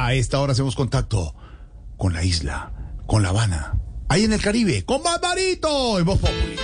[0.00, 1.34] A esta hora hacemos contacto
[1.96, 2.70] con la isla,
[3.08, 6.56] con La Habana, ahí en el Caribe, con Barbarito en Voz Populi.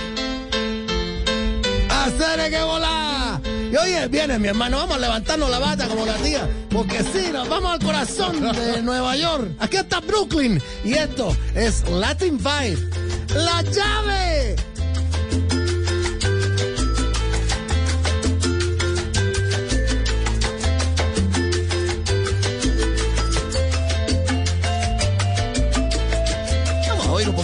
[1.89, 3.41] ¡Hacer que volar!
[3.43, 7.29] Y oye, viene mi hermano, vamos a levantarnos la bata como la tía, porque sí,
[7.33, 9.51] nos vamos al corazón de Nueva York.
[9.59, 12.89] Aquí está Brooklyn y esto es Latin Vibe.
[13.35, 14.55] ¡La llave!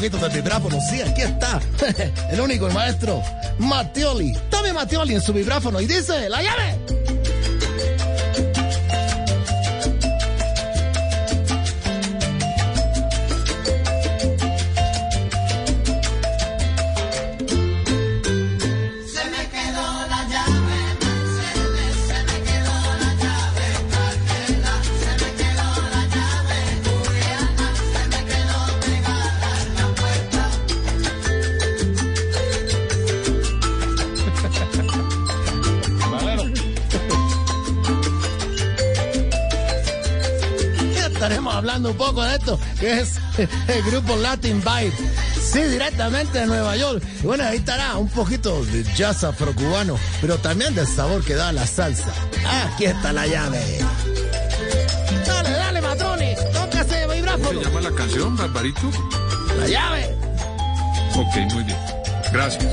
[0.01, 0.79] Del vibráfono.
[0.81, 1.59] Sí, aquí está.
[2.31, 3.21] El único, el maestro
[3.59, 4.33] Mattioli.
[4.49, 7.10] Tome Mattioli en su vibráfono y dice, ¡la llave!
[41.89, 43.15] Un poco de esto, que es
[43.67, 44.93] el grupo Latin Vibe.
[45.41, 47.03] Sí, directamente de Nueva York.
[47.23, 51.65] Bueno, ahí estará un poquito de jazz afrocubano, pero también del sabor que da la
[51.65, 52.11] salsa.
[52.73, 53.59] Aquí está la llave.
[55.25, 57.59] Dale, dale, matrones, tócase ¿Cómo vibráfono.
[57.59, 58.91] se llama la canción, Barbarito?
[59.59, 60.15] La llave.
[61.15, 61.77] Ok, muy bien.
[62.31, 62.65] Gracias.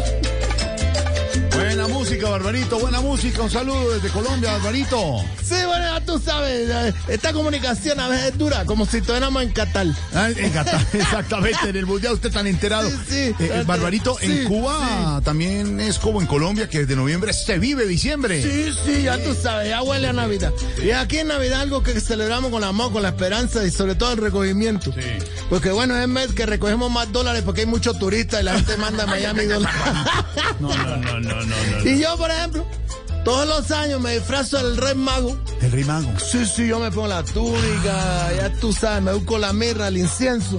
[2.09, 3.43] Buena música, Barbarito, buena música.
[3.43, 5.23] Un saludo desde Colombia, Barbarito.
[5.43, 9.51] Sí, bueno, ya tú sabes, esta comunicación a veces es dura, como si estuviéramos en
[9.51, 9.87] Qatar.
[10.15, 12.89] Ah, en Qatar, exactamente, en el mundial usted tan enterado.
[12.89, 13.15] Sí, sí.
[13.15, 17.59] Eh, eh, Barbarito, Sí, en Cuba también es como en Colombia, que desde noviembre se
[17.59, 18.43] vive diciembre.
[18.43, 20.55] Sí, sí, ya tú sabes, ya huele a Navidad.
[20.83, 24.13] Y aquí en Navidad algo que celebramos con amor, con la esperanza y sobre todo
[24.13, 24.93] el recogimiento.
[24.95, 25.01] Sí.
[25.51, 28.55] Porque bueno, es el mes que recogemos más dólares porque hay muchos turistas y la
[28.55, 29.77] gente manda a Miami dólares.
[30.59, 31.91] No, no, no, no, no, no.
[31.98, 32.65] y yo, por ejemplo,
[33.25, 35.37] todos los años me disfrazo del rey mago.
[35.61, 36.09] El rey mago.
[36.19, 39.99] Sí, sí, yo me pongo la túnica, ya tú sabes, me busco la mirra, el
[39.99, 40.59] incienso.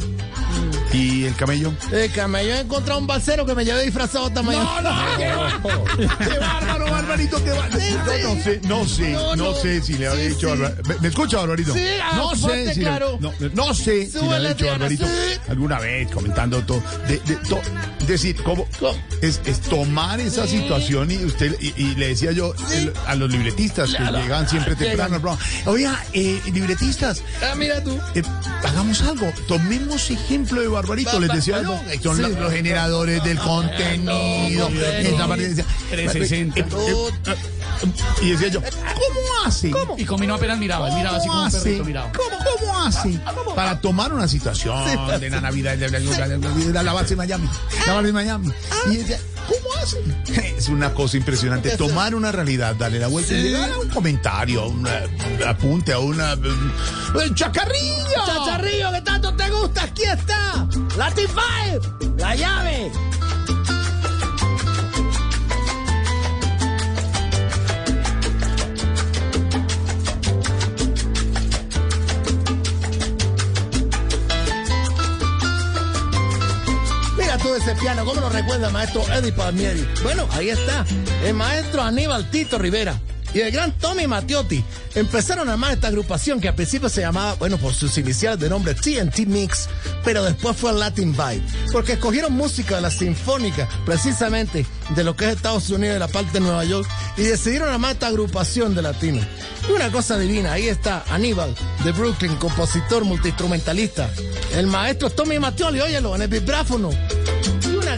[0.92, 1.72] ¿Y el camello?
[1.92, 2.08] Me
[2.48, 5.06] yo he encontrado un balsero que me llevé disfrazado esta mañana.
[5.18, 7.44] ¡Qué bárbaro, Barbarito!
[7.44, 7.80] ¡Qué bárbaro!
[7.80, 7.98] Sí, sí.
[8.24, 9.56] no sé, no sé, No, no, no.
[9.56, 10.50] sé si le había Sí, dicho.
[10.50, 10.90] Barbarito.
[10.90, 11.74] ¿Me, me escucha, Barbarito?
[11.74, 13.18] Sí, ah, no sé si le, claro.
[13.22, 15.40] no, no sé si le Súbele, había dicho a Diana, Barbarito sí.
[15.50, 16.84] alguna vez comentando todo.
[17.08, 17.62] De, de, to-
[18.08, 18.68] decir, ¿cómo?
[19.22, 20.58] Es, es tomar esa Sí.
[20.60, 24.76] situación y usted y, y le decía yo el- a los libretistas que llegan siempre
[24.76, 27.96] temprano al programa, Oiga, eh, libretistas, Ah, mira tú.
[28.16, 28.24] eh,
[28.66, 30.79] hagamos algo, tomemos ejemplo de Barbarito,
[31.14, 32.22] Ba- les decía yo, son sí.
[32.22, 34.70] los, los generadores del contenido.
[34.70, 35.28] no, no.
[35.28, 36.60] parte decía, 360.
[36.60, 37.36] eh, eh, eh,
[38.22, 39.72] y decía yo, ¿cómo hace?
[39.72, 42.12] ¿Cómo, Y Comino apenas miraba, él miraba así como un perrito miraba.
[42.12, 43.20] ¿Cómo, cómo hace?
[43.56, 44.76] Para tomar una situación
[45.20, 47.50] de la Navidad, de la, de la- de la- la base de Miami,
[47.88, 48.52] la base de Miami.
[48.92, 50.04] Y decía, ¿cómo hace?
[50.58, 51.76] Es una cosa impresionante.
[51.78, 55.94] Tomar una realidad, darle la vuelta y llegar a un comentario, a un eh, apunte,
[55.94, 58.26] a una eh, chacarrilla.
[58.26, 60.68] Chacharrillo que tanto te gusta, aquí está.
[60.98, 62.92] Latin Five, la llave.
[77.80, 79.88] ¿Cómo lo recuerda el maestro Eddie Palmieri?
[80.04, 80.86] Bueno, ahí está,
[81.24, 83.00] el maestro Aníbal Tito Rivera
[83.34, 84.64] y el gran Tommy Matiotti
[84.96, 88.50] empezaron a armar esta agrupación que al principio se llamaba, bueno, por sus iniciales de
[88.50, 89.70] nombre TNT Mix,
[90.04, 94.66] pero después fue Latin Vibe, porque escogieron música de la sinfónica, precisamente
[94.96, 96.88] de lo que es Estados Unidos y la parte de Nueva York,
[97.18, 99.26] y decidieron armar esta agrupación de latinos.
[99.74, 104.10] Una cosa divina, ahí está Aníbal de Brooklyn, compositor, multiinstrumentalista.
[104.54, 106.90] El maestro Tommy Mattioli, óyelo, en el vibráfono.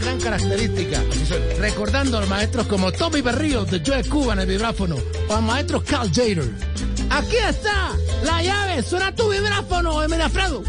[0.00, 1.02] Gran característica,
[1.58, 4.96] recordando a maestros como Tommy Berrío de Joe Cuba en el vibráfono,
[5.28, 6.50] o al maestro Carl Jader.
[7.10, 7.92] Aquí está
[8.24, 10.62] la llave, suena tu vibráfono, Emilia Alfredo.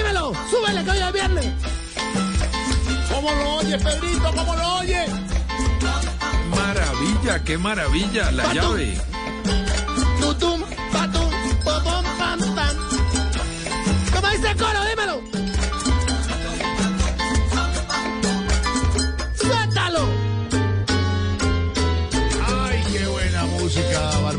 [0.00, 0.32] Dímelo.
[0.50, 1.46] Súbele que hoy es viernes.
[3.12, 4.32] ¿Cómo lo oye, Pedrito?
[4.34, 5.04] ¿Cómo lo oye?
[6.56, 8.54] Maravilla, qué maravilla, la Patum.
[8.62, 8.98] llave.
[10.20, 10.62] Tutum,
[10.92, 11.30] patum,
[11.64, 12.76] popom, pam, pam.
[14.14, 14.84] ¿Cómo dice el coro?
[14.88, 14.99] Dímelo.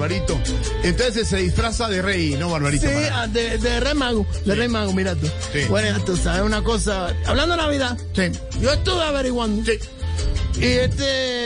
[0.01, 0.39] Barbarito.
[0.83, 2.87] Entonces se disfraza de rey, ¿no, Barbarito?
[2.87, 5.27] Sí, Para- ah, de, de Rey Mago, de Rey Mago, mira tú.
[5.53, 5.59] Sí.
[5.69, 7.13] Bueno, tú sabes una cosa.
[7.27, 8.23] Hablando de Navidad, Sí.
[8.59, 9.63] yo estuve averiguando.
[9.63, 9.77] Sí.
[10.59, 11.45] Y este.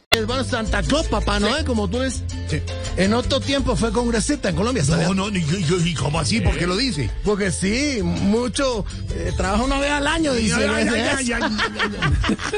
[0.13, 2.21] Bueno Santa Claus, Papá Noel, como tú dices.
[2.49, 2.61] Sí.
[2.97, 5.07] En otro tiempo fue congresista en Colombia, ¿sabes?
[5.07, 5.37] No, no, y-
[5.85, 6.41] y- ¿cómo así?
[6.41, 7.09] ¿Por qué lo dice?
[7.23, 8.83] Porque sí, mucho.
[9.15, 10.55] eh, trabaja una vez al año, dice.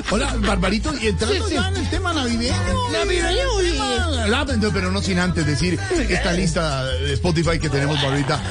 [0.10, 1.54] Hola, Barbarito, y entrando Sí, sí.
[1.54, 2.90] ya en el tema navideño.
[2.92, 5.80] Navideño, y- Pero no sin antes decir
[6.10, 8.42] esta lista de Spotify que tenemos ahorita,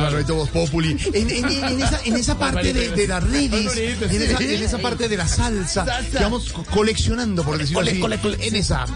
[0.00, 3.76] Barbarito Voz Populi, en, en- en- en esa, en esa parte de, de las redes,
[3.76, 7.98] en esa, en esa parte de la salsa, que vamos co- coleccionando, por decirlo así,
[8.48, 8.86] en esa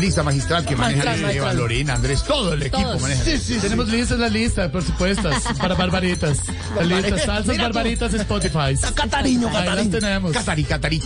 [0.00, 1.56] lista magistral que maneja Magistral, Eva, magistral.
[1.56, 3.02] Lorena, Andrés, todo el equipo Todos.
[3.02, 3.24] maneja.
[3.24, 3.60] Sí, sí, sí.
[3.60, 6.38] Tenemos listas la lista, por supuesto, para barbaritas.
[6.76, 7.74] La lista, salsas Mira tú.
[7.74, 8.76] barbaritas Spotify.
[8.94, 9.98] Catariño, Ahí las Catariño.
[9.98, 10.32] tenemos.
[10.32, 11.02] Catarí, Catarí.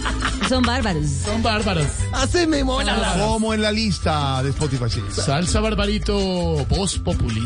[0.49, 1.07] Son bárbaros.
[1.25, 1.87] Son bárbaros.
[2.13, 3.15] Así mismo, buena la.
[3.15, 4.85] Como en la lista de Spotify.
[4.91, 5.01] sí.
[5.11, 6.17] Salsa barbarito,
[6.67, 7.45] voz populi.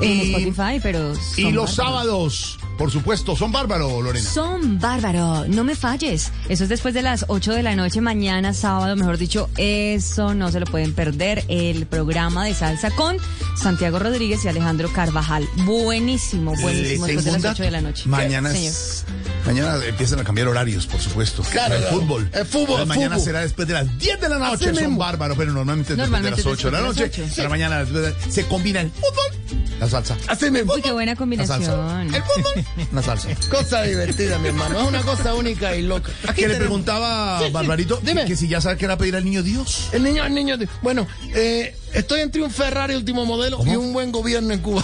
[0.00, 1.12] En Y- Spotify, pero.
[1.36, 1.74] Y los bárbaros.
[1.74, 4.28] sábados, por supuesto, son bárbaros, Lorena.
[4.28, 6.30] Son bárbaro, no me falles.
[6.48, 10.50] Eso es después de las 8 de la noche, mañana sábado, mejor dicho, eso no
[10.52, 11.44] se lo pueden perder.
[11.48, 13.16] El programa de salsa con
[13.56, 15.48] Santiago Rodríguez y Alejandro Carvajal.
[15.64, 17.62] Buenísimo, buenísimo, después de las 8 dato.
[17.62, 18.02] de la noche.
[18.06, 19.04] Mañana, es-
[19.46, 21.42] mañana empiezan a cambiar horarios, por supuesto.
[21.50, 22.00] Claro, el claro.
[22.00, 22.30] fútbol.
[22.34, 23.24] El fútbol, el mañana fútbol.
[23.24, 24.54] será después de las 10 de la noche.
[24.56, 24.98] Así Son mismo.
[24.98, 27.32] bárbaros, pero normalmente después Normalmente de las 8 de la después noche.
[27.36, 30.16] Pero mañana después se combina el fútbol, la salsa.
[30.28, 30.74] Así mismo.
[30.74, 31.72] Uy, qué buena La salsa.
[31.72, 32.14] combinación.
[32.14, 33.28] El fútbol, la salsa.
[33.50, 34.80] Cosa divertida, mi hermano.
[34.80, 36.12] Es una cosa única y loca.
[36.28, 37.52] Aquí Que le preguntaba, Sí, sí.
[37.52, 38.24] Barbarito, Dime.
[38.24, 39.88] que si ya sabe que era pedir al niño Dios.
[39.92, 40.56] El niño, el niño.
[40.82, 44.82] Bueno, eh, estoy entre un Ferrari último modelo y un buen gobierno en Cuba.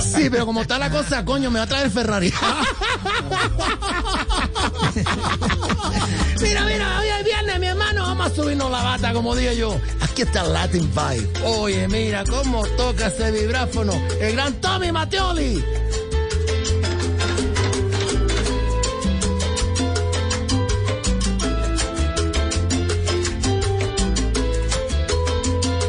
[0.00, 2.32] Sí, pero como está la cosa, coño, me va a traer Ferrari.
[6.40, 8.02] mira, mira, hoy es viernes, mi hermano.
[8.02, 9.78] Vamos a subirnos la bata, como dije yo.
[10.12, 11.46] Aquí está el Latin Vibe.
[11.46, 13.94] Oye, mira cómo toca ese vibráfono.
[14.20, 15.64] El gran Tommy Matteoli.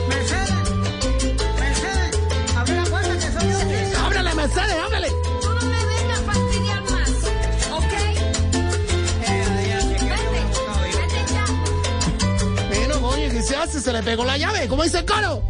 [0.07, 0.51] Mercedes,
[1.59, 3.99] Mercedes, abre la puerta que soy yo.
[4.05, 5.09] Ábrele, Mercedes, ábrele.
[13.73, 14.67] ¿Qué se le pegó la llave.
[14.67, 15.41] ¿Cómo dice el coro?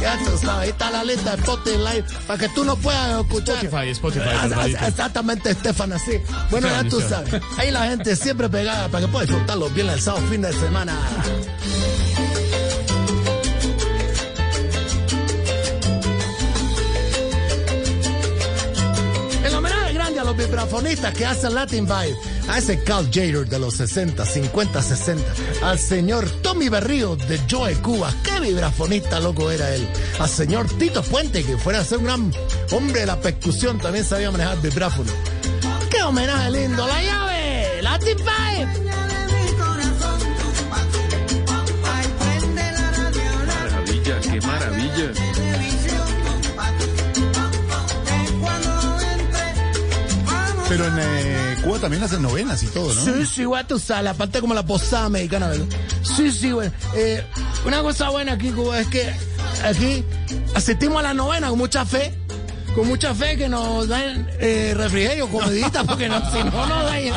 [0.00, 3.64] Ya tú sabes, ahí está la lista de Spotify para que tú no puedas escuchar.
[3.64, 4.48] Spotify, Spotify, Ah,
[4.80, 4.88] ah.
[4.88, 6.20] Exactamente, Estefan, así.
[6.50, 7.40] Bueno, ya tú sabes.
[7.56, 10.96] Ahí la gente siempre pegada para que puedas disfrutarlo bien el sábado fin de semana.
[20.32, 22.16] Los vibrafonistas que hacen Latin Vibe.
[22.48, 25.24] A ese Carl Jader de los 60, 50, 60.
[25.62, 28.12] Al señor Tommy Berrío de Joe Cuba.
[28.22, 29.86] Qué vibrafonista loco era él.
[30.18, 32.32] Al señor Tito Puente, que fuera a ser un gran
[32.72, 35.10] hombre de la percusión, también sabía manejar vibráfono.
[35.90, 36.86] ¡Qué homenaje lindo!
[36.86, 37.82] ¡La llave!
[37.82, 39.11] ¡Latin Vibe!
[51.82, 53.00] También hacen novenas y todo, ¿no?
[53.04, 55.66] Sí, sí, güey, tú sabes, aparte como la posada mexicana, ¿verdad?
[56.02, 56.70] Sí, sí, güey.
[56.94, 57.22] Eh,
[57.66, 59.12] una cosa buena aquí, Cuba, es que
[59.64, 60.04] aquí
[60.54, 62.14] asistimos a la novena con mucha fe.
[62.76, 66.98] Con mucha fe que nos dan eh, refrigerio, comidita, porque no, si no, no da
[67.00, 67.12] Eh,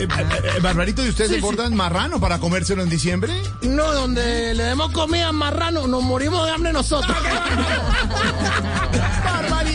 [0.00, 1.46] eh, eh, Barbarito, ¿y ustedes Sí, se sí.
[1.46, 3.30] cortan marrano para comérselo en diciembre?
[3.60, 7.14] No, donde le demos comida a marrano, nos morimos de hambre nosotros.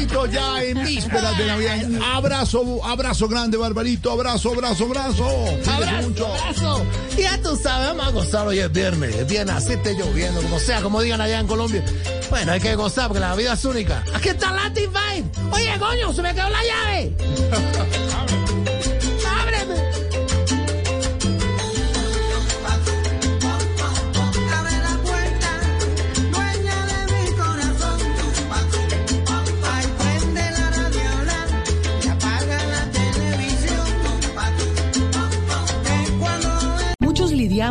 [0.08, 0.26] Barbarito.
[0.28, 2.02] Ya en vísperas de Navidad.
[2.14, 4.12] Abrazo, abrazo grande, Barbarito.
[4.12, 5.26] Abrazo, abrazo, abrazo.
[5.72, 6.28] Abrazo, mucho.
[6.28, 6.86] abrazo.
[7.18, 9.16] Y ya tú sabes, vamos a gozar hoy es viernes.
[9.16, 11.84] Es viernes, así esté lloviendo, como sea, como digan allá en Colombia.
[12.30, 14.04] Bueno, hay que gozar porque la vida es única.
[14.14, 15.52] Aquí está Latin Vibe.
[15.52, 17.16] Oye, coño, se me quedó la llave.